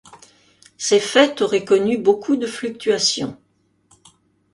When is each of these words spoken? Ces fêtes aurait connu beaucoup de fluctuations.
Ces 0.79 0.99
fêtes 0.99 1.43
aurait 1.43 1.63
connu 1.63 1.99
beaucoup 1.99 2.35
de 2.35 2.47
fluctuations. 2.47 3.37